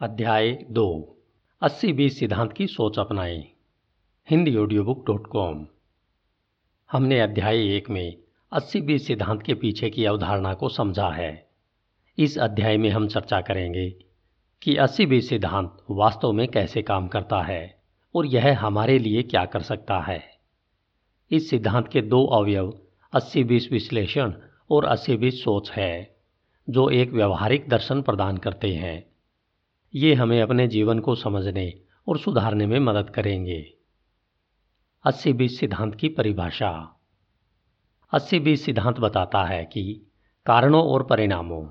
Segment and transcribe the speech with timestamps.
[0.00, 1.16] अध्याय दो।
[1.62, 3.44] अस्सी बीस सिद्धांत की सोच अपनाएँ।
[4.30, 5.66] Hindi audio book dot com
[6.92, 8.16] हमने अध्याय एक में
[8.52, 11.48] अस्सी बीस सिद्धांत के पीछे की अवधारणा को समझा है।
[12.18, 13.90] इस अध्याय में हम चर्चा करेंगे
[14.62, 17.82] कि अस्सी बीस सिद्धांत वास्तव में कैसे काम करता है
[18.14, 20.22] और यह हमारे लिए क्या कर सकता है।
[21.30, 22.80] इस सिद्धांत के दो अवयव,
[23.12, 24.32] अस्सी बीस विश्लेषण
[24.70, 26.16] और अस्सी बीस सोच है,
[26.70, 29.15] जो एक व्यवहारिक दर्शन प्रदान करते हैं।
[29.96, 33.74] ये हमें अपने जीवन को समझने और सुधारने में मदद करेंगे।
[35.04, 37.00] अस्सी बीस सिद्धांत की परिभाषा।
[38.12, 40.06] अस्सी बीस सिद्धांत बताता है कि
[40.46, 41.68] कारणों और परिणामों,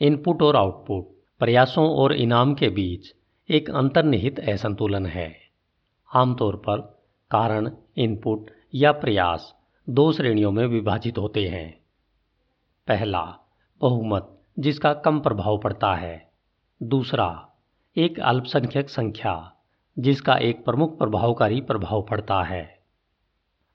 [0.00, 3.14] इनपुट और आउटपुट, प्रयासों और इनाम के बीच
[3.50, 5.36] एक अंतर्निहित असंतुलन है।
[6.14, 6.80] आमतौर पर
[7.30, 9.54] कारण, इनपुट या प्रयास
[9.88, 11.80] दो श्रेणियों में विभाजित होते हैं।
[12.88, 13.38] पहला,
[13.80, 16.30] बहुमत, जिसका कम प्रभाव पड़ता है।
[16.82, 17.44] दूसरा
[17.98, 19.52] एक अल्पसंख्यक संख्या,
[19.98, 22.78] जिसका एक प्रमुख प्रभावकारी प्रभाव पड़ता है।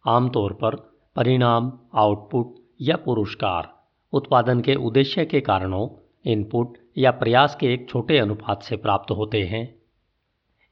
[0.08, 0.76] आमतौर पर
[1.16, 5.90] परिणाम, आउटपुट या पुरस्कार उत्पादन के उद्देश्य के कारणों,
[6.32, 9.76] इनपुट या प्रयास के एक छोटे अनुपात से प्राप्त होते हैं।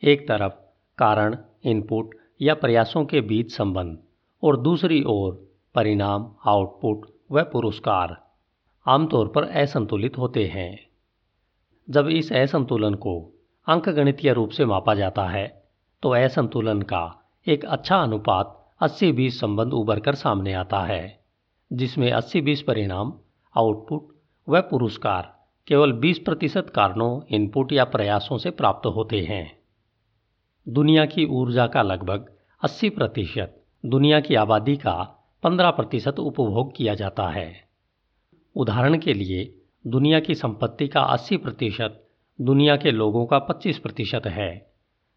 [0.03, 0.53] एक तरफ़,
[0.97, 3.97] कारण, इनपुट या प्रयासों के बीच संबंध,
[4.43, 8.27] और दूसरी ओर, परिणाम, आउटपुट व पुरस्कार
[8.87, 10.87] आमतौर पर असंतुलित होते हैं।
[11.89, 15.63] जब इस असंतुलन को अंकगणितीय रूप से मापा जाता है।
[16.03, 21.19] तो असंतुलन का एक अच्छा अनुपात 80-20 संबंध उभर कर सामने आता है,
[21.73, 23.13] जिसमें 80-20 परिणाम,
[23.57, 24.07] आउटपुट
[24.49, 25.37] व पुरस्कार
[25.67, 29.57] केवल 20 प्रतिशत कारणों, इनपुट या प्रयासों से प्राप्त होते हैं।
[30.69, 32.25] दुनिया की ऊर्जा का लगभग
[32.63, 34.93] 80 प्रतिशत, दुनिया की आबादी का
[35.43, 37.53] 15 प्रतिशत उपभोग किया जाता है।
[38.55, 39.55] उदाहरण के लिए,
[39.87, 42.07] दुनिया की संपत्ति का 80 प्रतिशत
[42.41, 44.71] दुनिया के लोगों का 25 प्रतिशत है।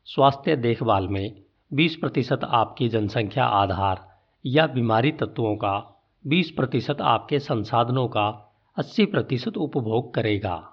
[0.04, 7.38] स्वास्थ्य देखभाल में 20 प्रतिशत आपकी जनसंख्या आधार या बीमारी तत्वों का 20 प्रतिशत आपके
[7.38, 10.70] संसाधनों का 80 प्रतिशत उपभोग करेगा।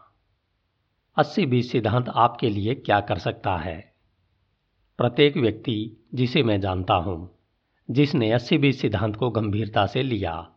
[1.17, 3.93] 80-20 सिद्धांत आपके लिए क्या कर सकता है?
[4.97, 7.35] प्रत्येक व्यक्ति जिसे मैं जानता हूँ,
[7.91, 10.49] जिसने 80-20 सिद्धांत को गंभीरता से लिया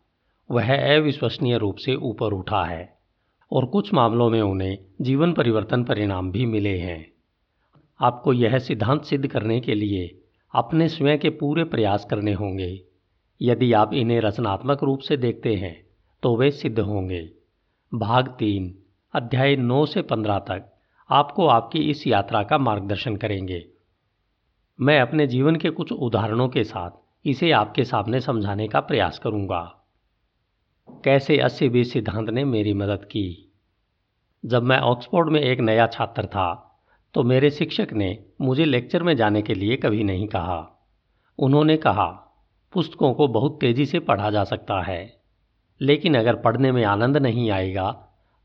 [0.51, 3.04] वह अविश्वसनीय रूप से ऊपर उठा है।
[3.53, 7.13] और कुछ मामलों में उन्हें जीवन परिवर्तन परिणाम भी मिले हैं।
[8.01, 10.21] आपको यह सिद्धांत सिद्ध करने के लिए
[10.55, 12.81] अपने स्वयं के पूरे प्रयास करने होंगे।
[13.43, 15.87] यदि आप इन्हें रचनात्मक रूप से देखते हैं
[16.23, 17.31] तो वे सिद्ध होंगे।
[17.95, 18.79] भाग तीन,
[19.15, 20.73] अध्याय नौ से पंद्रह तक
[21.11, 23.65] आपको आपकी इस यात्रा का मार्गदर्शन करेंगे।
[24.81, 26.91] मैं अपने जीवन के कुछ उदाहरणों के साथ
[27.25, 29.84] इसे आपके सामने समझाने का प्रयास करूँगा।
[30.89, 33.53] कैसे अस्सी बीस सिद्धांत ने मेरी मदद की।
[34.45, 36.71] जब मैं ऑक्सफोर्ड में एक नया छात्र था
[37.15, 40.89] तो मेरे शिक्षक ने मुझे लेक्चर में जाने के लिए कभी नहीं कहा।
[41.39, 42.07] उन्होंने कहा,
[42.73, 45.23] पुस्तकों को बहुत तेज़ी से पढ़ा जा सकता है,
[45.81, 47.91] लेकिन अगर पढ़ने में आनंद नहीं आएगा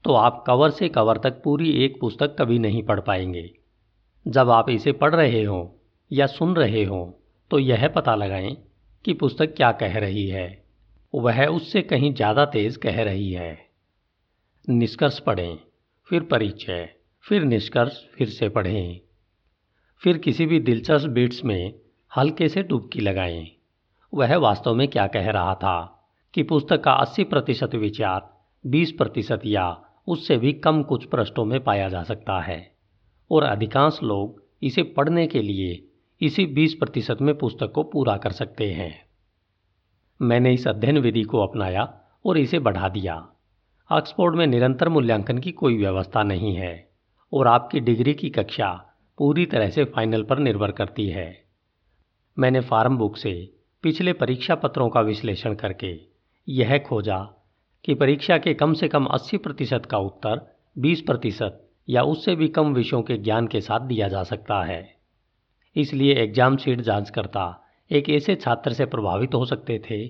[0.06, 3.50] तो आप कवर से कवर तक पूरी एक पुस्तक कभी नहीं पढ़ पाएँगे।
[4.26, 5.68] जब आप इसे पढ़ रहे हों
[6.12, 7.12] या सुन रहे हों
[7.52, 8.58] तो यह पता लगाएँ
[9.06, 10.59] कि पुस्तक क्या कह रही है।
[11.16, 13.70] वह उससे कहीं ज़्यादा तेज कह रही है।
[14.70, 15.58] निष्कर्ष पढ़ें,
[16.10, 19.00] फिर परिचय, फिर निष्कर्ष, फिर से पढ़ें।
[20.04, 21.74] फिर किसी भी दिलचस्प बिट्स में
[22.18, 23.52] हल्के से डुबकी लगाएँ।
[24.14, 29.42] वह वास्तव में क्या कह रहा था कि पुस्तक का 80 प्रतिशत विचार 20 प्रतिशत
[29.46, 32.72] या उससे भी कम कुछ पृष्ठों में पाया जा सकता है।
[33.32, 35.88] और अधिकांश लोग इसे पढ़ने के लिए
[36.22, 39.09] इसी 20 प्रतिशत में पुस्तक को पूरा कर सकते हैं।
[40.22, 41.94] मैंने इस अध्ययन विधि को अपनाया
[42.26, 43.28] और इसे बढ़ा दिया।
[43.92, 46.90] ऑक्सफोर्ड में निरंतर मूल्यांकन की कोई व्यवस्था नहीं है
[47.34, 48.72] और आपकी डिग्री की कक्षा
[49.18, 51.46] पूरी तरह से फाइनल पर निर्भर करती है।
[52.38, 53.34] मैंने फार्म बुक से
[53.84, 56.00] पिछले परीक्षा पत्रों का विश्लेषण करके
[56.50, 57.20] यह खोजा
[57.86, 60.42] कि परीक्षा के कम से कम 80 प्रतिशत का उत्तर
[60.78, 64.98] 20 प्रतिशत या उससे भी कम विषयों के ज्ञान के साथ दिया जा सकता है।
[65.76, 70.08] इसलिए एग्ज़ाम सीट जाँच करता एक ऐसे छात्र से प्रभावित हो सकते थे,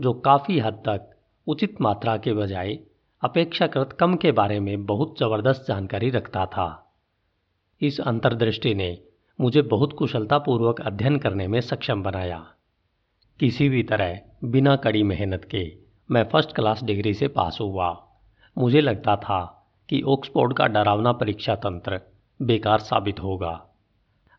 [0.00, 1.16] जो काफ़ी हद तक
[1.46, 2.78] उचित मात्रा के बजाय
[3.24, 6.96] अपेक्षाकृत कम के बारे में बहुत ज़बरदस्त जानकारी रखता था।
[7.80, 8.98] इस अंतर्दृष्टि ने
[9.40, 12.46] मुझे बहुत कुशलतापूर्वक अध्ययन करने में सक्षम बनाया।
[13.40, 15.76] किसी भी तरह, बिना कड़ी मेहनत के,
[16.10, 18.06] मैं फ़र्स्ट क्लास डिग्री से पास हुआ।
[18.58, 22.00] मुझे लगता था कि ऑक्सफोर्ड का डरावना परीक्षा तंत्र
[22.42, 23.66] बेकार साबित होगा।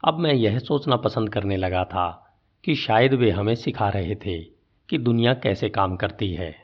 [0.03, 2.27] अब मैं यह सोचना पसंद करने लगा था
[2.63, 4.39] कि शायद वे हमें सिखा रहे थे
[4.89, 6.55] कि दुनिया कैसे काम करती है।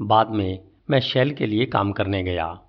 [0.00, 2.60] बाद में मैं शेल के लिए काम करने गया,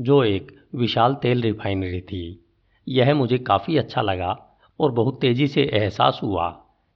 [0.00, 2.44] जो एक विशाल तेल रिफाइनरी थी।
[2.88, 6.48] यह मुझे काफ़ी अच्छा लगा और बहुत तेज़ी से एहसास हुआ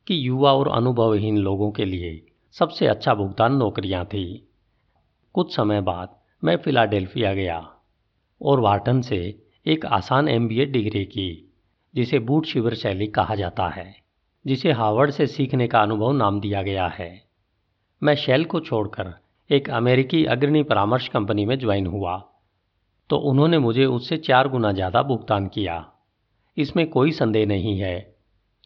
[0.07, 4.49] कि युवा और अनुभवहीन लोगों के लिए सबसे अच्छा भुगतान नौकरियाँ थी।
[5.35, 7.73] कुछ समय बाद मैं फिलाडेल्फिया गया
[8.43, 11.53] और वार्टन से एक आसान एमबीए डिग्री की,
[11.95, 14.01] जिसे बूट शिविर शैली कहा जाता है।
[14.44, 17.11] जिसे हार्वर्ड से सीखने का अनुभव नाम दिया गया है।
[18.03, 19.12] मैं शेल को छोड़कर
[19.50, 22.17] एक अमेरिकी अग्रणी परामर्श कंपनी में ज्वाइन हुआ
[23.11, 25.85] तो उन्होंने मुझे उससे चार गुना ज़्यादा भुगतान किया।
[26.56, 27.99] इसमें कोई संदेह नहीं है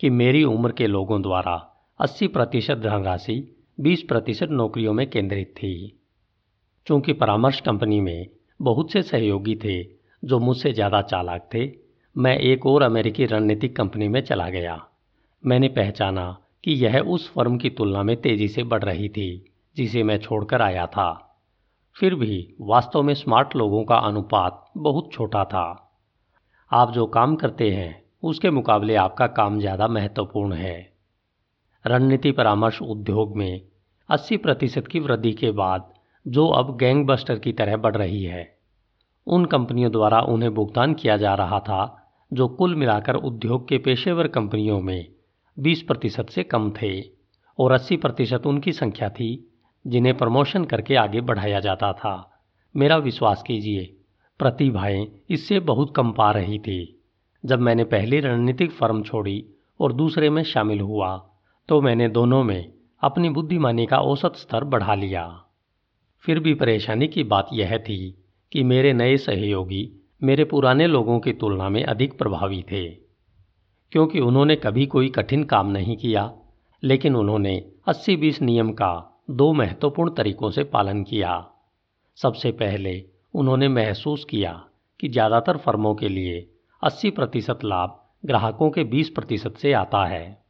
[0.01, 1.55] कि मेरी उम्र के लोगों द्वारा
[2.01, 3.37] 80 प्रतिशत धनराशि
[3.79, 5.73] 20 प्रतिशत नौकरियों में केंद्रित थी।
[6.87, 8.27] चूँकि परामर्श कंपनी में
[8.61, 9.83] बहुत से सहयोगी थे
[10.23, 11.71] जो मुझसे ज़्यादा चालाक थे,
[12.17, 14.77] मैं एक और अमेरिकी रणनीतिक कंपनी में चला गया।
[15.47, 20.03] मैंने पहचाना कि यह उस फर्म की तुलना में तेज़ी से बढ़ रही थी, जिसे
[20.03, 21.39] मैं छोड़कर आया था।
[21.97, 25.93] फिर भी वास्तव में स्मार्ट लोगों का अनुपात बहुत छोटा था।
[26.73, 30.93] आप जो काम करते हैं, उसके मुकाबले आपका काम ज़्यादा महत्वपूर्ण है।
[31.87, 33.61] रणनीति परामर्श उद्योग में
[34.09, 35.95] 80 प्रतिशत की वृद्धि के बाद
[36.27, 38.59] जो अब गैंगबस्टर की तरह बढ़ रही है,
[39.27, 44.29] उन कंपनियों द्वारा उन्हें भुगतान किया जा रहा था, जो कुल मिलाकर उद्योग के पेशेवर
[44.29, 45.16] कंपनियों में
[45.59, 47.01] 20 प्रतिशत से कम थे
[47.59, 49.53] और 80 प्रतिशत उनकी संख्या थी,
[49.87, 52.43] जिन्हें प्रमोशन करके आगे बढ़ाया जाता था।
[52.77, 53.97] मेरा विश्वास कीजिए,
[54.39, 57.01] प्रतिभाएँ इससे बहुत कम पा रही थी।
[57.45, 59.45] जब मैंने पहली रणनीतिक फर्म छोड़ी
[59.81, 61.17] और दूसरे में शामिल हुआ
[61.69, 62.73] तो मैंने दोनों में
[63.03, 65.43] अपनी बुद्धिमानी का औसत स्तर बढ़ा लिया।
[66.21, 69.91] फिर भी परेशानी की बात यह थी कि मेरे नए सहयोगी
[70.23, 73.06] मेरे पुराने लोगों की तुलना में अधिक प्रभावी थे।
[73.93, 76.33] क्योंकि उन्होंने कभी कोई कठिन काम नहीं किया,
[76.83, 77.57] लेकिन उन्होंने
[77.89, 81.45] अस्सी बीस नियम का दो महत्वपूर्ण तरीकों से पालन किया।
[82.19, 83.05] सबसे पहले
[83.35, 84.53] उन्होंने महसूस किया
[85.01, 86.49] कि ज़्यादातर फर्मों के लिए
[86.83, 90.47] 80 प्रतिशत लाभ ग्राहकों के 20 प्रतिशत से आता है।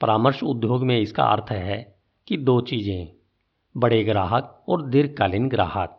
[0.00, 1.96] परामर्श उद्योग में इसका अर्थ है
[2.28, 3.08] कि दो चीज़ें,
[3.76, 5.96] बड़े ग्राहक और दीर्घकालीन ग्राहक।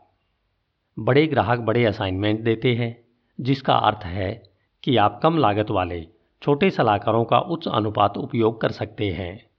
[1.00, 2.96] बड़े ग्राहक बड़े असाइनमेंट देते हैं,
[3.40, 4.32] जिसका अर्थ है
[4.84, 6.08] कि आप कम लागत वाले
[6.42, 9.50] छोटे सलाहकारों का उच्च अनुपात उपयोग कर सकते हैं।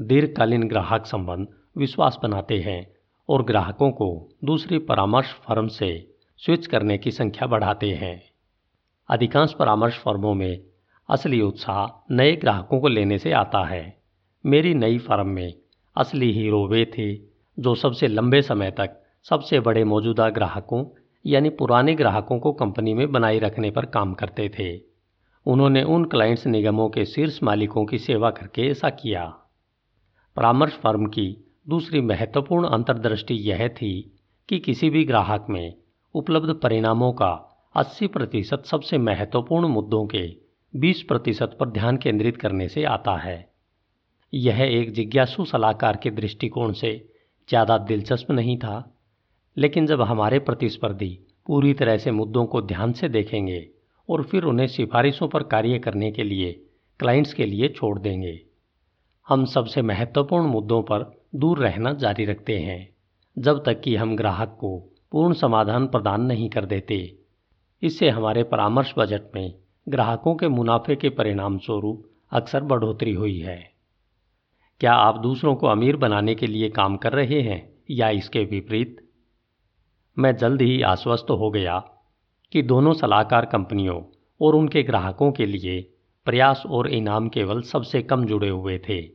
[0.00, 1.46] दीर्घकालीन ग्राहक संबंध
[1.78, 2.86] विश्वास बनाते हैं
[3.28, 8.22] और ग्राहकों को दूसरी परामर्श फर्म से स्विच करने की संख्या बढ़ाते हैं।
[9.08, 10.60] अधिकांश परामर्श फर्मों में
[11.08, 14.02] असली उत्साह नए ग्राहकों को लेने से आता है।
[14.46, 15.54] मेरी नई फर्म में
[15.96, 17.14] असली हीरो वे थे
[17.58, 20.84] जो सबसे लंबे समय तक सबसे बड़े मौजूदा ग्राहकों
[21.26, 24.91] यानी पुराने ग्राहकों को कंपनी में बनाए रखने पर काम करते थे।
[25.46, 29.24] उन्होंने उन क्लाइंट्स निगमों के शीर्ष मालिकों की सेवा करके ऐसा किया।
[30.36, 31.26] परामर्श फर्म की
[31.68, 34.18] दूसरी महत्वपूर्ण अंतर्दृष्टि यह थी
[34.48, 35.74] कि किसी भी ग्राहक में
[36.14, 37.32] उपलब्ध परिणामों का
[37.74, 40.26] 80 प्रतिशत सबसे महत्वपूर्ण मुद्दों के
[40.74, 43.52] 20 प्रतिशत पर ध्यान केंद्रित करने से आता है।
[44.32, 46.96] यह एक जिज्ञासु सलाहकार के दृष्टिकोण से
[47.48, 48.98] ज़्यादा दिलचस्प नहीं था,
[49.56, 53.60] लेकिन जब हमारे प्रतिस्पर्धी पूरी तरह से मुद्दों को ध्यान से देखेंगे
[54.08, 56.52] और फिर उन्हें सिफारिशों पर कार्य करने के लिए,
[56.98, 58.40] क्लाइंट्स के लिए छोड़ देंगे।
[59.28, 62.96] हम सबसे महत्वपूर्ण मुद्दों पर दूर रहना जारी रखते हैं,
[63.38, 64.78] जब तक कि हम ग्राहक को
[65.12, 67.18] पूर्ण समाधान प्रदान नहीं कर देते।
[67.82, 69.54] इससे हमारे परामर्श बजट में
[69.88, 73.70] ग्राहकों के मुनाफे के परिणाम स्वरूप अक्सर बढ़ोतरी हुई है।
[74.80, 79.08] क्या आप दूसरों को अमीर बनाने के लिए काम कर रहे हैं या इसके विपरीत?
[80.18, 81.88] मैं जल्द ही आश्वस्त हो गया
[82.52, 84.02] कि दोनों सलाहकार कंपनियों
[84.40, 85.92] और उनके ग्राहकों के लिए
[86.24, 89.08] प्रयास और इनाम केवल सबसे कम जुड़े हुए थे।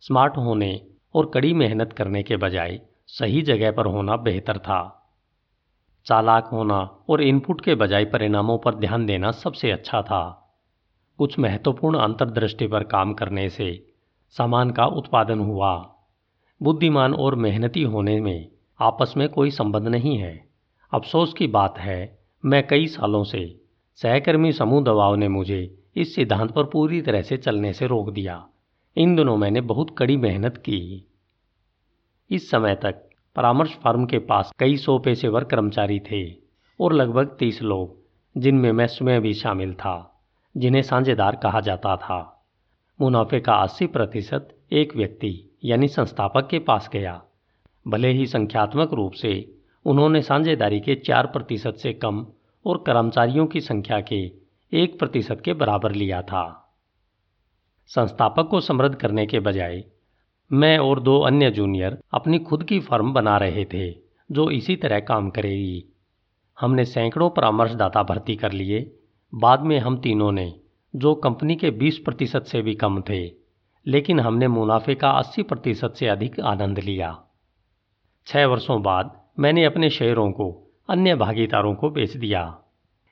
[0.00, 5.08] स्मार्ट होने और कड़ी मेहनत करने के बजाय सही जगह पर होना बेहतर था।
[6.06, 10.54] चालाक होना और इनपुट के बजाय परिणामों पर ध्यान देना सबसे अच्छा था।
[11.18, 13.86] कुछ महत्वपूर्ण अंतर्दृष्टि पर काम करने से
[14.30, 15.96] सामान का उत्पादन हुआ।
[16.62, 18.48] बुद्धिमान और मेहनती होने में
[18.80, 20.48] आपस में कोई संबंध नहीं है।
[20.94, 22.15] अफसोस की बात है
[22.46, 23.60] मैं कई सालों से
[23.94, 28.48] सहकर्मी समूह दबाव ने मुझे इस सिद्धांत पर पूरी तरह से चलने से रोक दिया।
[28.96, 31.06] इन दिनों मैंने बहुत कड़ी मेहनत की।
[32.30, 36.34] इस समय तक परामर्श फर्म के पास कई सौ पेशेवर कर्मचारी थे
[36.80, 37.96] और लगभग तीस लोग,
[38.36, 40.24] जिनमें मैं स्वयं भी शामिल था,
[40.56, 42.44] जिन्हें साझेदार कहा जाता था।
[43.00, 47.22] मुनाफे का 80 प्रतिशत एक व्यक्ति यानी संस्थापक के पास गया।
[47.88, 49.52] भले ही संख्यात्मक रूप से
[49.86, 52.26] उन्होंने साझेदारी के चार प्रतिशत से कम
[52.66, 54.32] और कर्मचारियों की संख्या के
[54.72, 56.74] एक प्रतिशत के बराबर लिया था।
[57.86, 59.84] संस्थापक को समृद्ध करने के बजाय,
[60.52, 63.90] मैं और दो अन्य जूनियर अपनी खुद की फर्म बना रहे थे,
[64.32, 65.84] जो इसी तरह काम करेगी।
[66.60, 68.96] हमने सैकड़ों परामर्शदाता भर्ती कर लिए।
[69.34, 70.60] बाद में हम तीनों ने,
[70.96, 73.32] जो कंपनी के 20 प्रतिशत से भी कम थे,
[73.86, 77.24] लेकिन हमने मुनाफे का 80 प्रतिशत से अधिक आनंद लिया।
[78.26, 82.42] छह वर्षों बाद मैंने अपने शेयरों को अन्य भागीदारों को बेच दिया।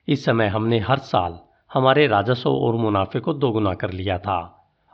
[0.07, 1.39] इस समय हमने हर साल
[1.71, 4.37] हमारे राजस्व और मुनाफे को दोगुना कर लिया था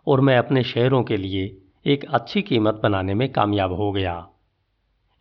[0.07, 1.45] और मैं अपने शेयरों के लिए
[1.85, 4.15] एक अच्छी कीमत बनाने में कामयाब हो गया।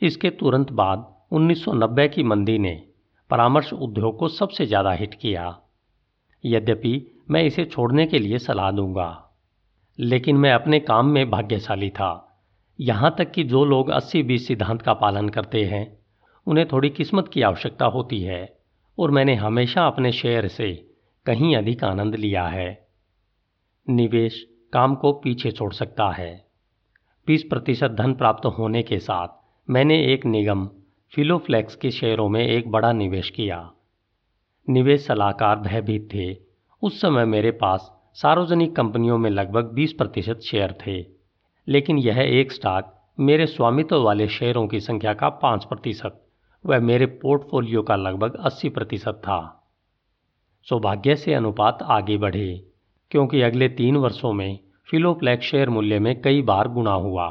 [0.02, 2.74] इसके तुरंत बाद 1990 की मंदी ने
[3.30, 5.56] परामर्श उद्योग को सबसे ज़्यादा हिट किया।
[6.44, 9.10] यद्यपि मैं इसे छोड़ने के लिए सलाह दूँगा,
[9.98, 12.12] लेकिन मैं अपने काम में भाग्यशाली था।
[12.78, 15.99] यहाँ तक कि जो लोग अस्सी बीस सिद्धांत का पालन करते हैं
[16.50, 18.58] उन्हें थोड़ी किस्मत की आवश्यकता होती है
[18.98, 20.90] और मैंने हमेशा अपने शेयर से
[21.26, 22.88] कहीं अधिक आनंद लिया है।
[23.88, 26.46] निवेश काम को पीछे छोड़ सकता है।
[27.26, 29.28] बीस प्रतिशत धन प्राप्त होने के साथ
[29.70, 30.70] मैंने एक निगम
[31.14, 33.72] फिलोफ्लेक्स के शेयरों में एक बड़ा निवेश किया।
[34.68, 36.36] निवेश सलाहकार भयभीत थे।
[36.82, 41.06] उस समय मेरे पास सार्वजनिक कंपनियों में लगभग 20 प्रतिशत शेयर थे।
[41.68, 46.26] लेकिन यह एक स्टॉक मेरे स्वामित्व वाले शेयरों की संख्या का पाँच प्रतिशत
[46.64, 49.40] व मेरे पोर्टफोलियो का लगभग 80 प्रतिशत था।
[50.66, 52.64] सौभाग्य से अनुपात आगे बढ़े,
[53.10, 54.58] क्योंकि अगले तीन वर्षों में
[54.90, 57.28] फिलोप्लेक्स शेयर मूल्य में कई बार गुणा हुआ।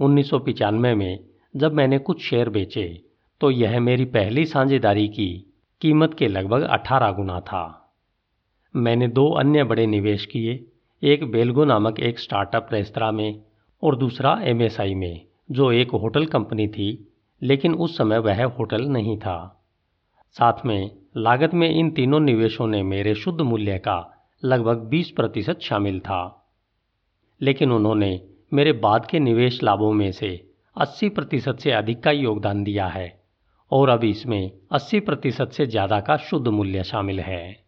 [0.00, 0.30] उन्नीस
[0.74, 1.18] में
[1.56, 3.02] जब मैंने कुछ शेयर बेचे
[3.40, 5.28] तो यह मेरी पहली साझेदारी की
[5.80, 7.92] कीमत के लगभग 18 गुना था।
[8.74, 10.64] मैंने दो अन्य बड़े निवेश किए,
[11.02, 13.42] एक बेलगो नामक एक स्टार्टअप रेस्तरा में
[13.82, 15.20] और दूसरा एमएसआई में,
[15.50, 17.08] जो एक होटल कंपनी थी
[17.44, 19.60] लेकिन उस समय वह होटल नहीं था।
[20.36, 23.98] साथ में, लागत में इन तीनों निवेशों ने मेरे शुद्ध मूल्य का
[24.42, 26.50] लगभग 20 प्रतिशत शामिल था।
[27.40, 28.20] लेकिन उन्होंने
[28.52, 30.30] मेरे बाद के निवेश लाभों में से
[30.76, 33.24] 80 प्रतिशत से अधिक का योगदान दिया है
[33.72, 37.64] और अब इसमें 80 प्रतिशत से ज़्यादा का शुद्ध मूल्य शामिल है।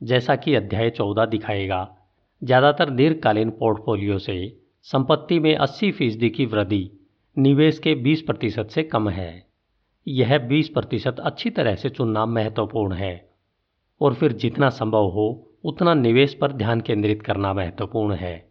[0.00, 1.96] जैसा कि अध्याय 14 दिखाएगा,
[2.42, 4.36] ज़्यादातर दीर्घकालीन पोर्टफोलियो से
[4.82, 6.90] संपत्ति में 80 फ़ीसदी की वृद्धि
[7.38, 9.46] निवेश के 20 प्रतिशत से कम है।
[10.08, 13.30] यह 20 प्रतिशत अच्छी तरह से चुनना महत्वपूर्ण है।
[14.00, 18.50] और फिर जितना संभव हो, उतना निवेश पर ध्यान केंद्रित करना महत्वपूर्ण है।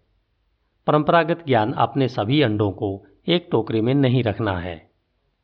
[0.87, 4.89] परंपरागत ज्ञान अपने सभी अंडों को एक टोकरी में नहीं रखना है।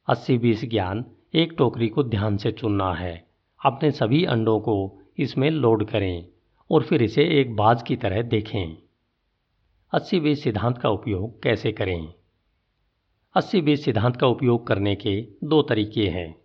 [0.07, 1.05] अस्सी बीस ज्ञान
[1.35, 3.27] एक टोकरी को ध्यान से चुनना है।
[3.65, 6.27] अपने सभी अंडों को इसमें लोड करें
[6.71, 8.77] और फिर इसे एक बाज की तरह देखें।
[9.93, 12.13] अस्सी बीस सिद्धांत का उपयोग कैसे करें?
[13.35, 16.35] अस्सी बीस सिद्धांत का उपयोग करने के दो तरीके हैं।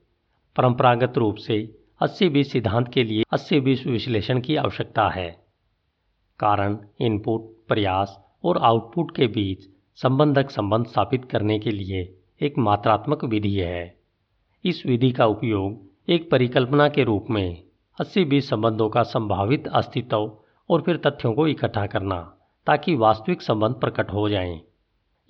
[0.56, 1.56] परंपरागत रूप से
[2.00, 5.28] अस्सी बीस सिद्धांत के लिए अस्सी बीस विश्लेषण की आवश्यकता है।
[6.40, 9.62] कारण इनपुट प्रयास और आउटपुट के बीच
[9.96, 12.02] संबंधक संबंध स्थापित करने के लिए
[12.40, 13.96] एक मात्रात्मक विधि है।
[14.64, 17.62] इस विधि का उपयोग एक परिकल्पना के रूप में
[17.98, 20.38] अस्सी बीस संबंधों का संभावित अस्तित्व
[20.70, 22.20] और फिर तथ्यों को इकट्ठा करना
[22.66, 24.60] ताकि वास्तविक संबंध प्रकट हो जाएँ।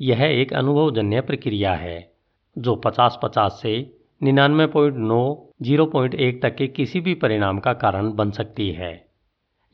[0.00, 2.12] यह एक अनुभवजन्य प्रक्रिया है,
[2.58, 7.72] जो 50-50 से निन्यानवे पॉइंट नौ, ज़ीरो पॉइंट एक तक के किसी भी परिणाम का
[7.72, 9.08] कारण बन सकती है।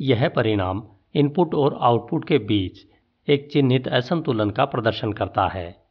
[0.00, 0.82] यह परिणाम
[1.14, 2.86] इनपुट और आउटपुट के बीच
[3.28, 5.84] एक चिन्हित असंतुलन का प्रदर्शन करता है।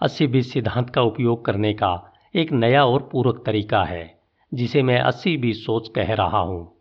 [0.00, 4.18] अस्सी बीस सिद्धांत का उपयोग करने का एक नया और पूरक तरीका है,
[4.54, 6.76] जिसे मैं अस्सी बीस सोच कह रहा हूँ।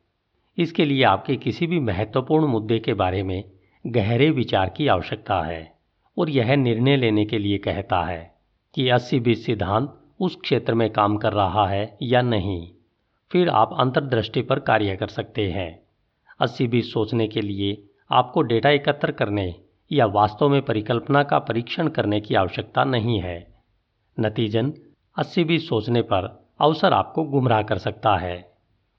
[0.58, 3.44] इसके लिए आपके किसी भी महत्वपूर्ण मुद्दे के बारे में
[3.88, 5.77] गहरे विचार की आवश्यकता है।
[6.18, 8.34] और यह निर्णय लेने के लिए कहता है
[8.76, 12.70] कि अस्सी बीस सिद्धांत उस क्षेत्र में काम कर रहा है या नहीं।
[13.32, 15.80] फिर आप अंतर्दृष्टि पर कार्य कर सकते हैं।
[16.40, 19.56] अस्सी बीस सोचने के लिए आपको डेटा एकत्र करने
[19.92, 23.48] या वास्तव में परिकल्पना का परीक्षण करने की आवश्यकता नहीं है।
[24.20, 24.74] नतीजन,
[25.18, 28.52] अस्सी बीस सोचने पर अवसर आपको गुमराह कर सकता है।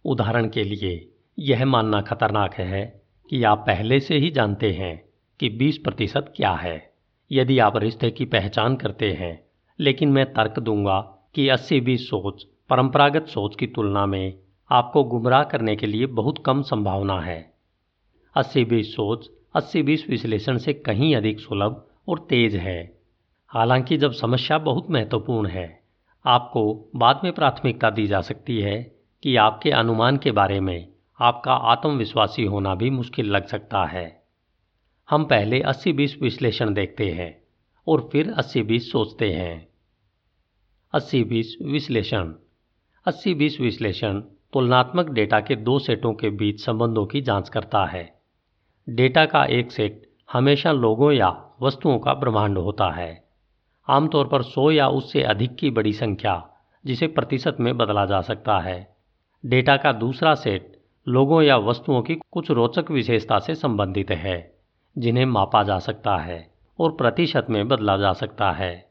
[0.04, 5.04] उदाहरण के लिए, यह मानना खतरनाक है कि आप पहले से ही जानते हैं
[5.40, 6.87] कि 20 प्रतिशत क्या है।
[7.32, 9.44] यदि आप रिश्ते की पहचान करते हैं,
[9.80, 11.00] लेकिन मैं तर्क दूँगा
[11.34, 14.38] कि अस्सी बीस सोच, परंपरागत सोच की तुलना में
[14.70, 17.54] आपको गुमराह करने के लिए बहुत कम संभावना है।
[18.36, 22.98] अस्सी बीस सोच, अस्सी बीस विश्लेषण से कहीं अधिक सुलभ और तेज है।
[23.48, 25.82] हालाँकि जब समस्या बहुत महत्वपूर्ण है,
[26.26, 30.88] आपको बाद में प्राथमिकता दी जा सकती है कि आपके अनुमान के बारे में
[31.20, 34.17] आपका आत्मविश्वासी होना भी मुश्किल लग सकता है।
[35.10, 37.42] हम पहले अस्सी बीस विश्लेषण देखते हैं
[37.86, 39.68] और फिर अस्सी बीस सोचते हैं।
[40.94, 42.32] अस्सी बीस विश्लेषण।
[43.06, 44.20] अस्सी बीस विश्लेषण
[44.52, 48.20] तुलनात्मक डेटा के दो सेटों के बीच संबंधों की जाँच करता है।
[48.88, 53.28] डेटा का एक सेट हमेशा लोगों या वस्तुओं का ब्रह्मांड होता है।
[53.88, 56.50] आमतौर पर सौ या उससे अधिक की बड़ी संख्या,
[56.86, 58.96] जिसे प्रतिशत में बदला जा सकता है।
[59.46, 64.57] डेटा का दूसरा सेट लोगों या वस्तुओं की कुछ रोचक विशेषता से संबंधित है।
[64.98, 68.90] जिन्हें मापा जा सकता है और प्रतिशत में बदला जा सकता है।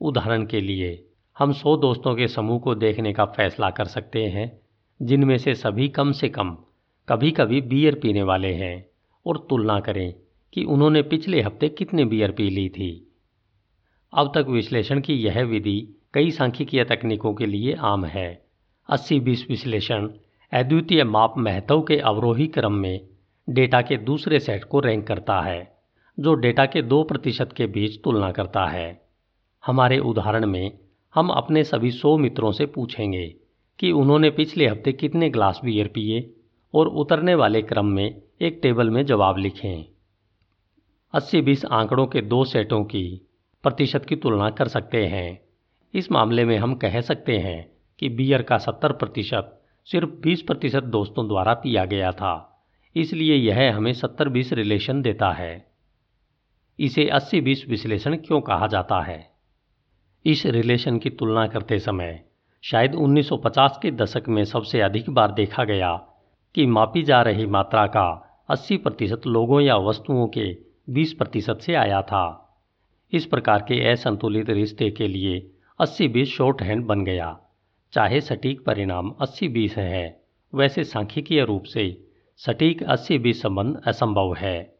[0.00, 1.04] उदाहरण के लिए,
[1.38, 4.60] हम सौ दोस्तों के समूह को देखने का फैसला कर सकते हैं,
[5.02, 6.56] जिनमें से सभी कम से कम
[7.08, 8.86] कभी कभी बियर पीने वाले हैं
[9.26, 10.14] और तुलना करें
[10.52, 13.12] कि उन्होंने पिछले हफ़्ते कितने बियर पी ली थी।
[14.14, 18.44] अब तक विश्लेषण की यह विधि कई सांख्यिकीय तकनीकों के लिए आम है।
[18.88, 20.08] अस्सी बीस विश्लेषण,
[20.52, 23.00] अद्वितीय माप महत्व के अवरोही क्रम में
[23.48, 25.76] डेटा के दूसरे सेट को रैंक करता है,
[26.20, 29.08] जो डेटा के दो प्रतिशत के बीच तुलना करता है।
[29.66, 30.78] हमारे उदाहरण में
[31.14, 33.34] हम अपने सभी सौ मित्रों से पूछेंगे
[33.78, 36.34] कि उन्होंने पिछले हफ़्ते कितने ग्लास बियर पिए
[36.74, 39.84] और उतरने वाले क्रम में एक टेबल में जवाब लिखें।
[41.14, 43.26] अस्सी बीस आंकड़ों के दो सेटों की
[43.62, 45.40] प्रतिशत की तुलना कर सकते हैं।
[45.94, 50.82] इस मामले में हम कह सकते हैं कि बियर का सत्तर प्रतिशत सिर्फ़ बीस प्रतिशत
[50.82, 52.53] दोस्तों द्वारा पिया गया था।
[52.96, 55.66] इसलिए यह हमें सत्तर बीस रिलेशन देता है।
[56.80, 59.30] इसे अस्सी बीस विश्लेषण क्यों कहा जाता है?
[60.26, 62.24] इस रिलेशन की तुलना करते समय
[62.62, 65.96] शायद 1950 के दशक में सबसे अधिक बार देखा गया
[66.54, 70.56] कि मापी जा रही मात्रा का 80 प्रतिशत लोगों या वस्तुओं के
[70.90, 72.56] 20 प्रतिशत से आया था।
[73.12, 77.40] इस प्रकार के असंतुलित रिश्ते के लिए 80-20 शॉर्ट हैंड बन गया।
[77.92, 80.20] चाहे सटीक परिणाम 80-20 है,
[80.54, 82.03] वैसे सांख्यिकीय रूप से
[82.36, 84.74] सटीक 80-20 संबंध असंभव है।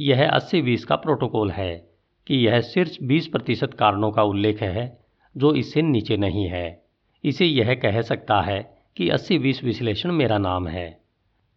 [0.00, 1.90] यह 80-20 का प्रोटोकॉल है
[2.26, 5.00] कि यह सिर्फ़ 20 प्रतिशत कारणों का उल्लेख है,
[5.36, 6.82] जो इससे नीचे नहीं है।
[7.24, 11.00] इसे यह कह सकता है कि 80-20 विश्लेषण मेरा नाम है।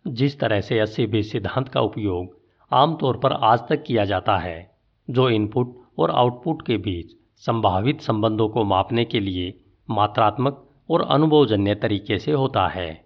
[0.07, 2.39] जिस तरह से 80-20 सिद्धांत का उपयोग
[2.71, 4.75] आमतौर पर आज तक किया जाता है,
[5.09, 11.75] जो इनपुट और आउटपुट के बीच संभावित संबंधों को मापने के लिए मात्रात्मक और अनुभवजन्य
[11.75, 13.02] तरीके से होता है।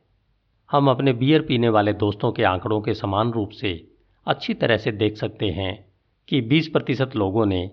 [0.72, 3.88] हम अपने बियर पीने वाले दोस्तों के आंकड़ों के समान रूप से
[4.28, 5.86] अच्छी तरह से देख सकते हैं
[6.28, 7.72] कि 20 प्रतिशत लोगों ने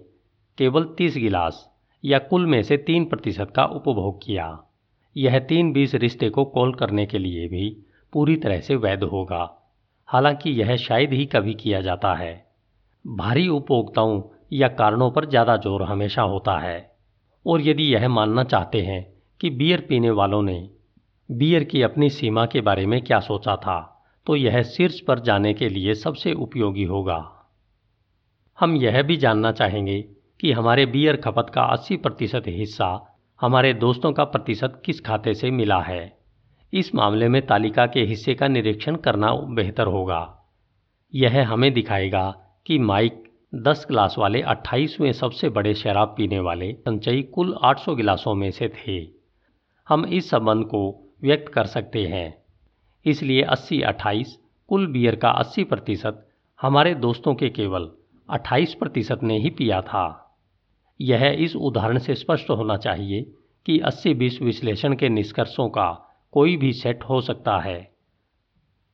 [0.58, 1.70] केवल 30 गिलास
[2.04, 4.58] या कुल में से तीन प्रतिशत का उपभोग किया।
[5.16, 9.70] यह तीन बीस रिश्ते को कॉल करने के लिए भी पूरी तरह से वैध होगा।
[10.06, 12.46] हालाँकि यह शायद ही कभी किया जाता है।
[13.06, 16.94] भारी उपभोक्ताओं या कारणों पर ज़्यादा ज़ोर हमेशा होता है।
[17.46, 20.70] और यदि यह मानना चाहते हैं कि बियर पीने वालों ने
[21.30, 23.80] बियर की अपनी सीमा के बारे में क्या सोचा था
[24.26, 27.46] तो यह शीर्ष पर जाने के लिए सबसे उपयोगी होगा।
[28.58, 30.00] हम यह भी जानना चाहेंगे
[30.40, 35.50] कि हमारे बियर खपत का 80 प्रतिशत हिस्सा हमारे दोस्तों का प्रतिशत किस खाते से
[35.50, 36.18] मिला है।
[36.72, 40.44] इस मामले में तालिका के हिस्से का निरीक्षण करना बेहतर होगा।
[41.14, 42.30] यह हमें दिखाएगा
[42.66, 43.22] कि माइक
[43.54, 48.68] 10 गिलास वाले 28वें सबसे बड़े शराब पीने वाले संचयी कुल 800 गिलासों में से
[48.68, 49.00] थे।
[49.88, 52.34] हम इस संबंध को व्यक्त कर सकते हैं।
[53.06, 56.26] इसलिए अस्सी अट्ठाईस कुल बियर का अस्सी प्रतिशत
[56.60, 57.90] हमारे दोस्तों के केवल
[58.28, 60.04] अट्ठाईस प्रतिशत ने ही पिया था।
[61.00, 63.22] यह इस उदाहरण से स्पष्ट होना चाहिए
[63.66, 65.90] कि अस्सी बीस विश्लेषण के निष्कर्षों का
[66.32, 67.78] कोई भी सेट हो सकता है।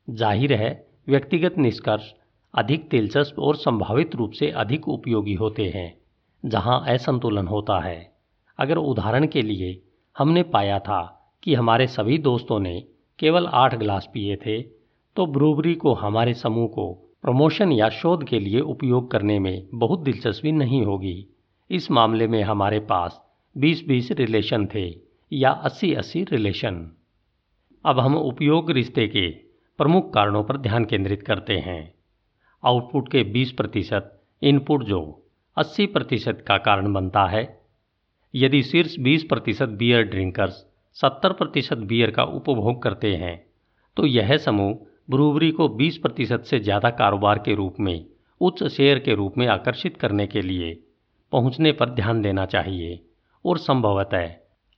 [0.08, 2.12] ज़ाहिर है, व्यक्तिगत निष्कर्ष
[2.54, 5.94] अधिक दिलचस्प और संभावित रूप से अधिक उपयोगी होते हैं,
[6.44, 8.10] जहाँ असंतुलन होता है।
[8.58, 9.80] अगर उदाहरण के लिए
[10.16, 12.84] हमने पाया था कि हमारे सभी दोस्तों ने
[13.18, 14.60] केवल आठ गिलास पिए थे
[15.16, 20.00] तो ब्रूबरी को हमारे समूह को प्रमोशन या शोध के लिए उपयोग करने में बहुत
[20.00, 21.26] दिलचस्पी नहीं होगी।
[21.70, 23.20] इस मामले में हमारे पास
[23.56, 24.86] 20-20 रिलेशन थे
[25.32, 26.90] या 80-80 रिलेशन।
[27.84, 29.28] अब हम उपयोग रिश्ते के
[29.78, 31.94] प्रमुख कारणों पर ध्यान केंद्रित करते हैं।
[32.64, 35.00] आउटपुट के 20 प्रतिशत, इनपुट जो
[35.56, 37.60] 80 प्रतिशत का कारण बनता है।
[38.34, 40.66] यदि शीर्ष 20 प्रतिशत बियर ड्रिंकर्स
[41.00, 43.46] सत्तर प्रतिशत बियर का उपभोग करते हैं।
[43.96, 44.74] तो यह समूह
[45.10, 48.04] ब्रूवरी को 20 प्रतिशत से ज़्यादा कारोबार के रूप में,
[48.40, 50.72] उच्च शेयर के रूप में आकर्षित करने के लिए
[51.32, 53.00] पहुँचने पर ध्यान देना चाहिए।
[53.44, 54.30] और संभवतः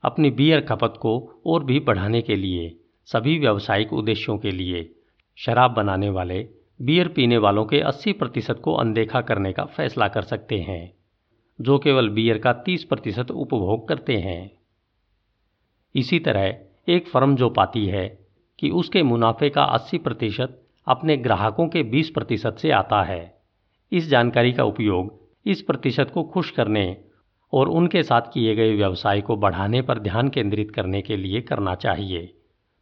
[0.04, 4.94] अपनी बियर खपत को और भी बढ़ाने के लिए, सभी व्यावसायिक उद्देश्यों के लिए
[5.38, 6.48] शराब बनाने वाले,
[6.82, 10.92] बियर पीने वालों के 80 प्रतिशत को अनदेखा करने का फैसला कर सकते हैं,
[11.58, 14.61] जो केवल बियर का 30 प्रतिशत उपभोग करते हैं।
[15.94, 16.54] इसी तरह
[16.88, 18.18] एक फर्म जो पाती है
[18.58, 23.40] कि उसके मुनाफे का 80 प्रतिशत अपने ग्राहकों के 20 प्रतिशत से आता है।
[23.92, 26.96] इस जानकारी का उपयोग इस प्रतिशत को खुश करने
[27.52, 31.74] और उनके साथ किए गए व्यवसाय को बढ़ाने पर ध्यान केंद्रित करने के लिए करना
[31.74, 32.34] चाहिए।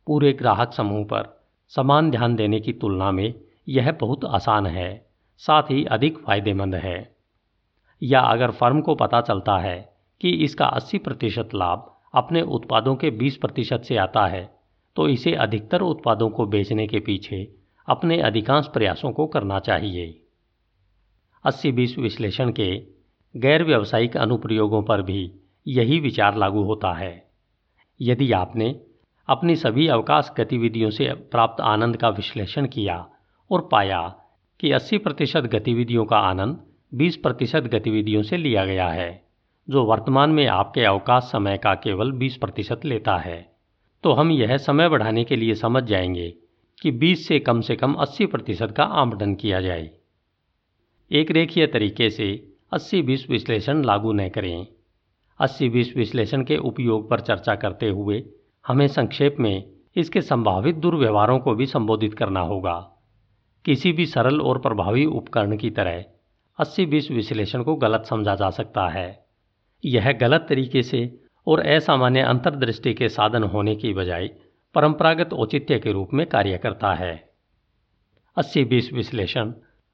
[0.06, 3.34] पूरे ग्राहक समूह पर समान ध्यान देने की तुलना में
[3.68, 7.16] यह बहुत आसान है, साथ ही अधिक फ़ायदेमंद है।
[8.02, 13.10] या अगर फर्म को पता चलता है कि इसका 80 प्रतिशत लाभ अपने उत्पादों के
[13.10, 14.60] 20 प्रतिशत से आता है
[14.96, 17.56] तो इसे अधिकतर उत्पादों को बेचने के पीछे
[17.88, 20.26] अपने अधिकांश प्रयासों को करना चाहिए।
[21.44, 22.76] अस्सी बीस विश्लेषण के
[23.36, 25.32] गैर व्यावसायिक अनुप्रयोगों पर भी
[25.66, 27.30] यही विचार लागू होता है।
[28.00, 28.80] यदि आपने
[29.28, 33.08] अपनी सभी अवकाश गतिविधियों से प्राप्त आनंद का विश्लेषण किया
[33.50, 34.16] और पाया
[34.60, 39.29] कि 80 प्रतिशत गतिविधियों का आनंद 20 प्रतिशत गतिविधियों से लिया गया है
[39.70, 43.52] जो वर्तमान में आपके अवकाश समय का केवल 20 प्रतिशत लेता है।
[44.02, 46.34] तो हम यह समय बढ़ाने के लिए समझ जाएँगे
[46.82, 49.90] कि 20 से कम से कम 80 प्रतिशत का आमदन किया जाए।
[51.12, 54.66] एक रेखीय तरीके से 80-20 विश्लेषण लागू न करें।
[55.40, 58.24] 80-20 विश्लेषण के उपयोग पर चर्चा करते हुए
[58.66, 62.92] हमें संक्षेप में इसके संभावित दुर्व्यवहारों को भी संबोधित करना होगा।
[63.64, 66.04] किसी भी सरल और प्रभावी उपकरण की तरह
[66.58, 69.29] 80-20 विश्लेषण को गलत समझा जा सकता है।
[69.84, 74.28] यह गलत तरीके से और असामान्य अंतर्दृष्टि के साधन होने की बजाय
[74.74, 77.14] परंपरागत औचित्य के रूप में कार्य करता है।
[78.36, 79.52] अस्सी बीस विश्लेषण,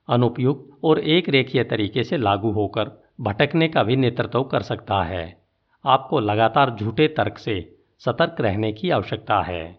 [0.08, 5.36] अनुपयुक्त और एक रेखीय तरीके से लागू होकर भटकने का भी नेतृत्व कर सकता है।
[5.84, 7.60] आपको लगातार झूठे तर्क से
[7.98, 9.78] सतर्क रहने की आवश्यकता है।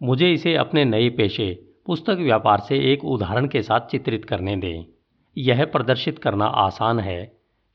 [0.00, 1.52] मुझे इसे अपने नए पेशे,
[1.86, 4.84] पुस्तक व्यापार से एक उदाहरण के साथ चित्रित करने दें।
[5.36, 7.24] यह प्रदर्शित करना आसान है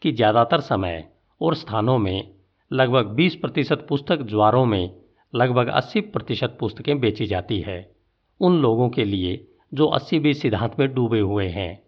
[0.02, 1.04] कि ज़्यादातर समय
[1.42, 2.32] और स्थानों में
[2.72, 4.96] लगभग 20 प्रतिशत पुस्तक ज्वारों में
[5.36, 7.96] लगभग 80 प्रतिशत पुस्तकें बेची जाती है।
[8.42, 11.84] उन लोगों के लिए जो अस्सी बीस सिद्धांत में डूबे हुए हैं।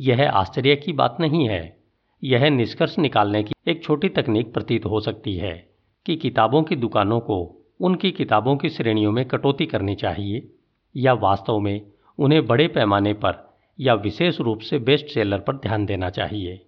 [0.00, 1.76] यह आश्चर्य की बात नहीं है।
[2.24, 5.68] यह निष्कर्ष निकालने की एक छोटी तकनीक प्रतीत हो सकती है
[6.06, 10.48] कि किताबों की दुकानों को उनकी किताबों की श्रेणियों में कटौती करनी चाहिए
[10.96, 11.80] या वास्तव में
[12.18, 16.66] उन्हें बड़े पैमाने पर या विशेष रूप से बेस्ट सेलर पर ध्यान देना चाहिए।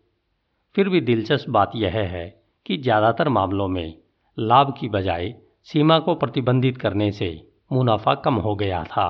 [0.76, 2.24] फिर भी दिलचस्प बात यह है
[2.66, 3.94] कि ज़्यादातर मामलों में
[4.38, 5.34] लाभ की बजाय
[5.66, 7.28] सीमा को प्रतिबंधित करने से
[7.72, 9.06] मुनाफा कम हो गया था।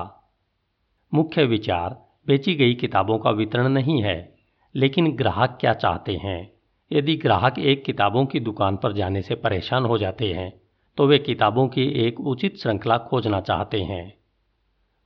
[1.13, 4.37] मुख्य विचार, बेची गई किताबों का वितरण नहीं है,
[4.75, 6.51] लेकिन ग्राहक क्या चाहते हैं?
[6.91, 10.51] यदि ग्राहक एक किताबों की दुकान पर जाने से परेशान हो जाते हैं
[10.97, 14.13] तो वे किताबों की एक उचित श्रृंखला खोजना चाहते हैं।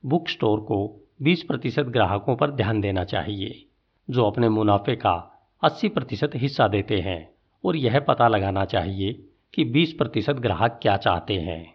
[0.04, 0.80] बुक स्टोर को
[1.22, 3.64] 20 प्रतिशत ग्राहकों पर ध्यान देना चाहिए,
[4.08, 5.31] जो अपने मुनाफे का
[5.62, 7.30] 80 प्रतिशत हिस्सा देते हैं
[7.64, 9.12] और यह पता लगाना चाहिए
[9.54, 11.74] कि 20 प्रतिशत ग्राहक क्या चाहते हैं।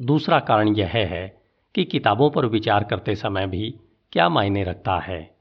[0.00, 1.42] दूसरा कारण यह है
[1.74, 3.74] कि किताबों पर विचार करते समय भी
[4.12, 5.36] क्या मायने रखता है।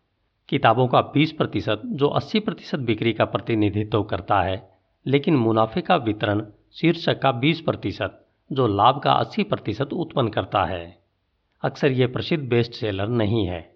[0.50, 4.70] किताबों का 20 प्रतिशत जो 80 प्रतिशत बिक्री का प्रतिनिधित्व करता है,
[5.06, 10.66] लेकिन मुनाफे का वितरण शीर्षक का 20 प्रतिशत जो लाभ का 80 प्रतिशत उत्पन्न करता
[10.66, 10.98] है।
[11.64, 13.76] अक्सर यह प्रसिद्ध बेस्ट सेलर नहीं है।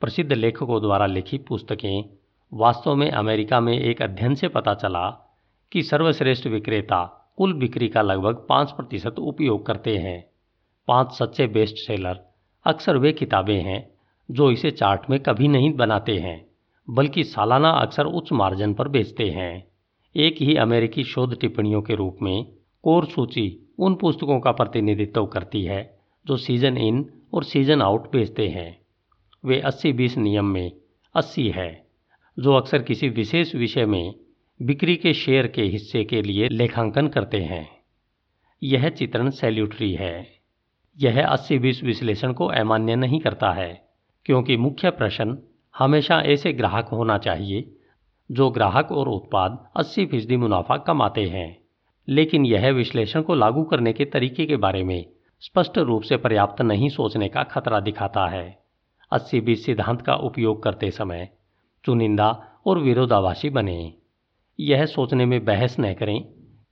[0.00, 2.21] प्रसिद्ध लेखकों द्वारा लिखी पुस्तकें
[2.54, 5.08] वास्तव में अमेरिका में एक अध्ययन से पता चला
[5.72, 10.24] कि सर्वश्रेष्ठ विक्रेता कुल बिक्री का लगभग पाँच प्रतिशत उपयोग करते हैं।
[10.88, 12.20] पाँच सच्चे बेस्ट सेलर
[12.66, 13.90] अक्सर वे किताबें हैं
[14.30, 16.46] जो इसे चार्ट में कभी नहीं बनाते हैं,
[16.90, 19.66] बल्कि सालाना अक्सर उच्च मार्जिन पर बेचते हैं।
[20.16, 22.44] एक ही अमेरिकी शोध टिप्पणियों के रूप में,
[22.84, 28.48] कोर सूची उन पुस्तकों का प्रतिनिधित्व करती है जो सीज़न इन और सीज़न आउट बेचते
[28.48, 28.80] हैं।
[29.44, 30.72] वे अस्सी बीस नियम में
[31.14, 31.81] अस्सी है।
[32.38, 34.14] जो अक्सर किसी विशेष विषय में
[34.62, 37.68] बिक्री के शेयर के हिस्से के लिए लेखांकन करते हैं।
[38.62, 40.38] यह चित्रण सैल्यूटरी है।
[41.00, 43.88] यह अस्सी बीस विश्लेषण को अमान्य नहीं करता है,
[44.24, 45.38] क्योंकि मुख्य प्रश्न
[45.78, 47.76] हमेशा ऐसे ग्राहक होना चाहिए
[48.32, 51.62] जो ग्राहक और उत्पाद 80 फ़ीसदी मुनाफा कमाते हैं।
[52.08, 55.06] लेकिन यह विश्लेषण को लागू करने के तरीके के बारे में
[55.40, 58.64] स्पष्ट रूप से पर्याप्त नहीं सोचने का खतरा दिखाता है।
[59.12, 61.30] अस्सी बीस सिद्धांत का उपयोग करते समय
[61.84, 63.94] चुनिंदा और विरोधाभासी बने।
[64.60, 66.24] यह सोचने में बहस न करें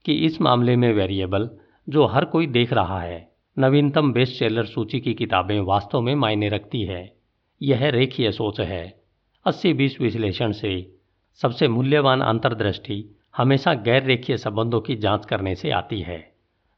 [0.05, 1.49] कि इस मामले में वेरिएबल,
[1.89, 6.49] जो हर कोई देख रहा है, नवीनतम बेस्ट सेलर सूची की किताबें वास्तव में मायने
[6.49, 7.15] रखती है।
[7.61, 9.03] यह रेखीय सोच है।
[9.45, 10.95] अस्सी बीस विश्लेषण से
[11.33, 13.05] सबसे मूल्यवान अंतर्दृष्टि
[13.37, 16.31] हमेशा गैर रेखीय संबंधों की जाँच करने से आती है,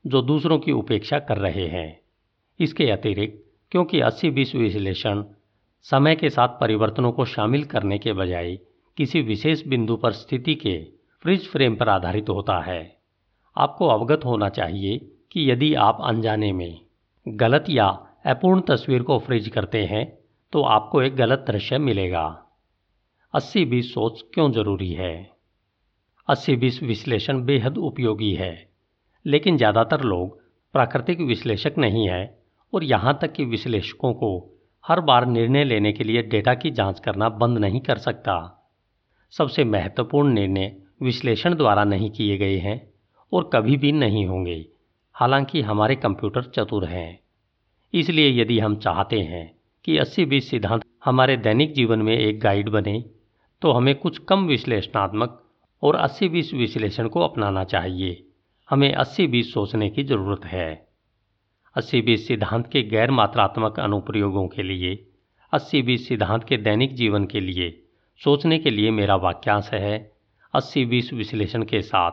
[0.08, 2.02] जो दूसरों की उपेक्षा कर रहे हैं।
[2.60, 5.24] इसके अतिरिक्त, क्योंकि अस्सी बीस विश्लेषण
[5.88, 8.56] समय के साथ परिवर्तनों को शामिल करने के बजाय
[8.98, 10.78] किसी विशेष बिंदु पर स्थिति के
[11.26, 12.82] फ्रिज फ्रेम पर आधारित होता है।
[13.58, 14.98] आपको अवगत होना चाहिए
[15.32, 16.80] कि यदि आप अनजाने में
[17.26, 17.88] गलत या
[18.26, 20.06] अपूर्ण तस्वीर को फ्रिज करते हैं
[20.54, 22.26] तो आपको एक गलत दृश्य मिलेगा।
[23.34, 25.32] अस्सी बीस सोच क्यों ज़रूरी है?
[26.28, 28.70] अस्सी बीस विश्लेषण बेहद उपयोगी है,
[29.26, 30.40] लेकिन ज़्यादातर लोग
[30.74, 32.24] प्राकृतिक विश्लेषक नहीं है
[32.74, 34.53] और यहाँ तक कि विश्लेषकों को
[34.86, 38.60] हर बार निर्णय लेने के लिए डेटा की जाँच करना बंद नहीं कर सकता।
[39.30, 42.94] सबसे महत्वपूर्ण निर्णय विश्लेषण द्वारा नहीं किए गए हैं
[43.34, 44.66] और कभी भी नहीं होंगे।
[45.14, 47.20] हालाँकि हमारे कंप्यूटर चतुर हैं।
[47.94, 52.70] इसलिए यदि हम चाहते हैं कि अस्सी बीस सिद्धांत हमारे दैनिक जीवन में एक गाइड
[52.70, 53.06] बने
[53.62, 55.44] तो हमें कुछ कम विश्लेषणात्मक
[55.84, 58.24] और अस्सी बीस विश्लेषण को अपनाना चाहिए।
[58.70, 60.83] हमें अस्सी बीस सोचने की ज़रूरत है।
[61.76, 65.08] अस्सी बीस सिद्धांत के गैर मात्रात्मक अनुप्रयोगों के लिए,
[65.54, 67.70] अस्सी बीस सिद्धांत के दैनिक जीवन के लिए
[68.22, 70.12] सोचने के लिए मेरा वाक्यांश है।
[70.54, 72.12] अस्सी बीस विश्लेषण के साथ,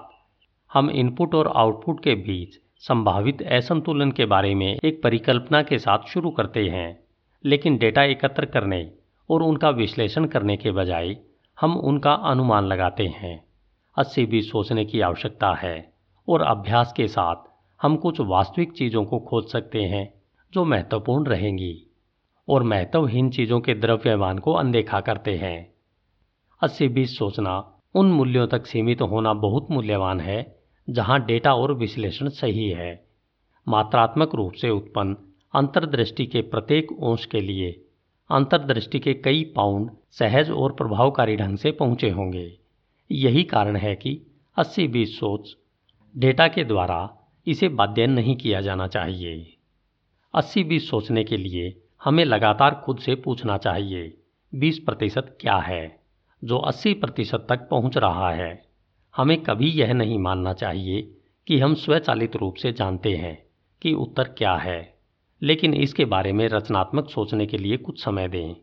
[0.73, 6.09] हम इनपुट और आउटपुट के बीच संभावित असंतुलन के बारे में एक परिकल्पना के साथ
[6.09, 6.99] शुरू करते हैं,
[7.45, 8.91] लेकिन डेटा एकत्र करने
[9.31, 11.17] और उनका विश्लेषण करने के बजाय
[11.61, 13.45] हम उनका अनुमान लगाते हैं।
[13.97, 15.93] अस्सी बीस सोचने की आवश्यकता है
[16.29, 17.50] और अभ्यास के साथ
[17.83, 20.15] हम कुछ वास्तविक चीज़ों को खोज सकते हैं,
[20.53, 21.87] जो महत्वपूर्ण रहेंगी,
[22.49, 25.75] और महत्वहीन चीज़ों के द्रव्यमान को अनदेखा करते हैं।
[26.63, 30.57] अस्सी बीस सोचना उन मूल्यों तक सीमित होना बहुत मूल्यवान है,
[30.91, 33.07] जहाँ डेटा और विश्लेषण सही है।
[33.69, 35.17] मात्रात्मक रूप से उत्पन्न
[35.55, 37.85] अंतर्दृष्टि के प्रत्येक अंश के लिए
[38.31, 42.59] अंतर्दृष्टि के कई पाउंड सहज और प्रभावकारी ढंग से पहुँचे होंगे।
[43.13, 45.57] यही कारण है कि अस्सी बीस सोच
[46.17, 49.57] डेटा के द्वारा इसे बाध्य नहीं किया जाना चाहिए।
[50.35, 54.17] अस्सी बीस सोचने के लिए हमें लगातार खुद से पूछना चाहिए,
[54.55, 56.01] बीस प्रतिशत क्या है?
[56.45, 58.63] जो अस्सी प्रतिशत तक पहुँच रहा है।
[59.17, 63.43] हमें कभी यह नहीं मानना चाहिए कि हम स्वचालित रूप से जानते हैं
[63.83, 64.95] कि उत्तर क्या है,
[65.43, 68.55] लेकिन इसके बारे में रचनात्मक सोचने के लिए कुछ समय दें।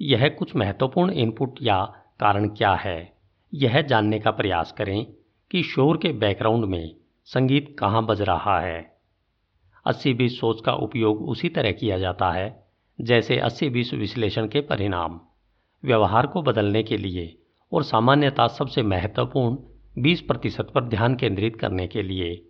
[0.00, 1.84] यह कुछ महत्वपूर्ण इनपुट या
[2.20, 3.12] कारण क्या है?
[3.54, 5.06] यह जानने का प्रयास करें
[5.50, 6.94] कि शोर के बैकग्राउंड में
[7.30, 8.98] संगीत कहाँ बज रहा है?
[9.86, 12.64] अस्सी बीस सोच का उपयोग उसी तरह किया जाता है,
[13.00, 15.20] जैसे अस्सी बीस विश्लेषण के परिणाम।
[15.84, 17.38] व्यवहार को बदलने के लिए
[17.72, 22.46] और सामान्यता सबसे महत्वपूर्ण 20 प्रतिशत पर ध्यान केंद्रित करने के लिए।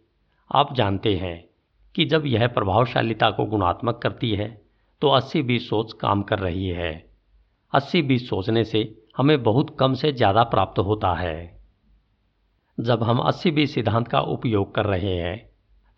[0.51, 1.49] आप जानते हैं
[1.95, 4.63] कि जब यह प्रभावशालिता को गुणात्मक करती है
[5.03, 7.11] तो 80 बीस सोच काम कर रही है।
[7.73, 11.60] 80 बीस सोचने से हमें बहुत कम से ज़्यादा प्राप्त होता है।
[12.81, 15.51] जब हम 80 बीस सिद्धांत का उपयोग कर रहे हैं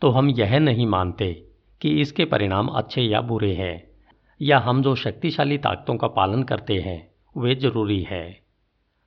[0.02, 1.32] तो हम यह नहीं मानते
[1.80, 3.88] कि इसके परिणाम अच्छे या बुरे हैं,
[4.40, 8.42] या हम जो शक्तिशाली ताकतों का पालन करते हैं, वे ज़रूरी है।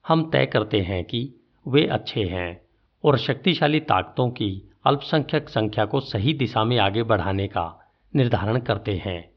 [0.06, 1.34] हम तय करते हैं कि
[1.68, 2.62] वे अच्छे हैं,
[3.04, 9.02] और शक्तिशाली ताकतों की अल्पसंख्यक संख्या को सही दिशा में आगे बढ़ाने का निर्धारण करते
[9.06, 9.30] हैं,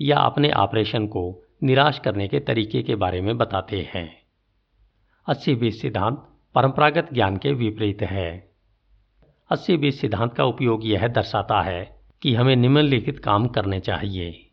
[0.00, 4.10] या अपने ऑपरेशन को निराश करने के तरीके के बारे में बताते हैं।
[5.26, 6.26] अस्सी बीस सिद्धांत
[6.58, 8.50] परंपरागत ज्ञान के विपरीत है।
[9.50, 14.50] अस्सी बीस सिद्धांत का उपयोग यह दर्शाता है कि हमें निम्नलिखित काम करने चाहिए।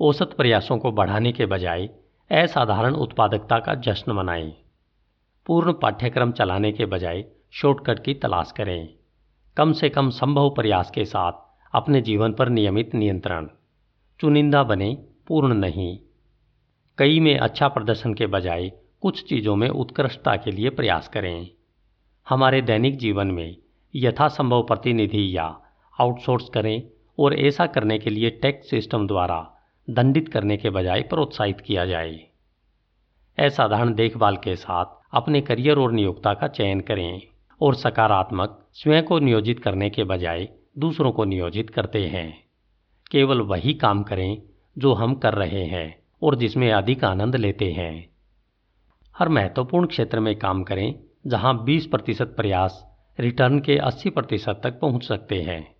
[0.00, 1.86] औसत प्रयासों को बढ़ाने के बजाय
[2.30, 4.52] असाधारण उत्पादकता का जश्न मनाएँ।
[5.46, 8.88] पूर्ण पाठ्यक्रम चलाने के बजाय शॉर्टकट की तलाश करें।
[9.56, 11.32] कम से कम संभव प्रयास के साथ
[11.74, 13.48] अपने जीवन पर नियमित नियंत्रण।
[14.20, 14.94] चुनिंदा बने,
[15.26, 15.98] पूर्ण नहीं।
[16.98, 18.72] कई में अच्छा प्रदर्शन के बजाय
[19.04, 21.48] कुछ चीज़ों में उत्कृष्टता के लिए प्रयास करें।
[22.28, 23.56] हमारे दैनिक जीवन में
[23.96, 25.60] यथासंभव प्रतिनिधि या
[26.00, 26.82] आउटसोर्स करें
[27.18, 32.26] और ऐसा करने के लिए टैक्स सिस्टम द्वारा दंडित करने के बजाय प्रोत्साहित किया जाए।
[33.38, 37.22] असाधारण देखभाल के साथ अपने करियर और नियोक्ता का चयन करें
[37.60, 42.44] और सकारात्मक स्वयं को नियोजित करने के बजाय दूसरों को नियोजित करते हैं।
[43.10, 44.42] केवल वही काम करें
[44.78, 48.13] जो हम कर रहे हैं और जिसमें अधिक आनंद लेते हैं।
[49.18, 50.94] हर महत्वपूर्ण क्षेत्र में काम करें,
[51.26, 52.86] जहाँ 20 प्रतिशत प्रयास
[53.20, 55.74] रिटर्न के 80 प्रतिशत तक पहुँच सकते हैं।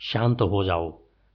[0.00, 0.88] शांत हो जाओ,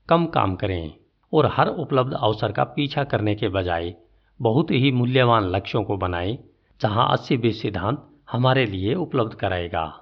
[0.08, 0.92] कम काम करें
[1.32, 3.94] और हर उपलब्ध अवसर का पीछा करने के बजाय
[4.40, 6.38] बहुत ही मूल्यवान लक्ष्यों को बनाएँ,
[6.80, 10.00] जहाँ अस्सी बीस सिद्धांत हमारे लिए उपलब्ध कराएगा।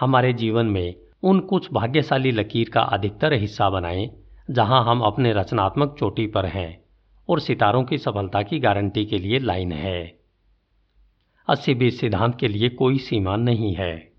[0.00, 4.10] हमारे जीवन में उन कुछ भाग्यशाली लकीर का अधिकतर हिस्सा बनाएँ,
[4.50, 6.84] जहाँ हम अपने रचनात्मक चोटी पर हैं
[7.28, 10.21] और सितारों की सफलता की गारंटी के लिए लाइन है।
[11.48, 14.12] अस्सी बीस सिद्धांत के लिए कोई सीमा नहीं है।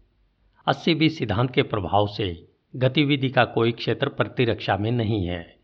[0.67, 5.55] अस्सी बीस सिद्धांत के प्रभाव से गतिविधि का कोई क्षेत्र प्रतिरक्षा में नहीं है।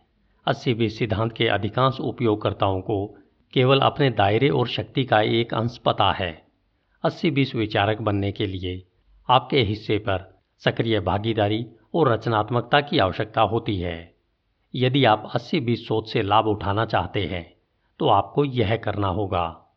[0.48, 3.06] अस्सी बीस सिद्धांत के अधिकांश उपयोगकर्ताओं को
[3.54, 6.32] केवल अपने दायरे और शक्ति का एक अंश पता है।
[7.04, 8.84] अस्सी बीस विचारक बनने के लिए
[9.30, 14.16] आपके हिस्से पर सक्रिय भागीदारी और रचनात्मकता की आवश्यकता होती है।
[14.76, 17.54] यदि आप अस्सी बीस सोच से लाभ उठाना चाहते हैं
[18.00, 19.69] तो आपको यह करना होगा।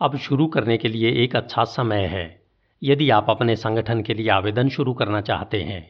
[0.00, 2.24] अब शुरू करने के लिए एक अच्छा समय है।
[2.82, 5.82] यदि आप अपने संगठन के लिए आवेदन शुरू करना चाहते हैं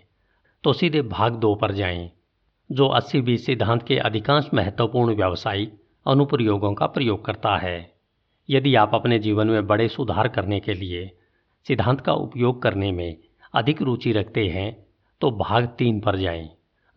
[0.65, 2.11] तो सीधे भाग दो पर जाएँ,
[2.71, 5.73] जो अस्सी बीस सिद्धांत के अधिकांश महत्वपूर्ण व्यावसायिक
[6.07, 7.79] अनुप्रयोगों का प्रयोग करता है।
[8.49, 11.07] यदि आप अपने जीवन में बड़े सुधार करने के लिए
[11.67, 13.17] सिद्धांत का उपयोग करने में
[13.55, 14.71] अधिक रुचि रखते हैं
[15.21, 16.49] तो भाग तीन पर जाएँ,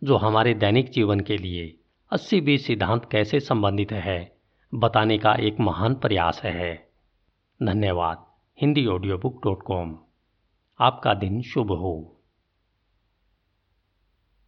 [0.02, 1.72] जो हमारे दैनिक जीवन के लिए
[2.12, 4.20] अस्सी बीस सिद्धांत कैसे संबंधित है
[4.72, 6.89] बताने का एक महान प्रयास है।
[7.62, 8.26] धन्यवाद।
[8.60, 9.98] Hindi audio book dot com
[10.80, 12.19] आपका दिन शुभ हो।